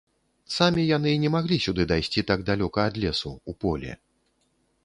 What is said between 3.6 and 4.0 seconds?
поле.